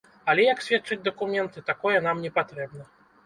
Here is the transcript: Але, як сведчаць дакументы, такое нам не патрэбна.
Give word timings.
Але, 0.31 0.45
як 0.45 0.63
сведчаць 0.67 1.03
дакументы, 1.09 1.63
такое 1.69 1.97
нам 2.09 2.25
не 2.27 2.31
патрэбна. 2.41 2.83